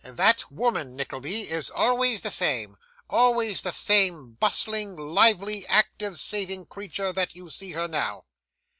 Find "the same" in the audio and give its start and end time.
2.23-2.75, 3.61-4.31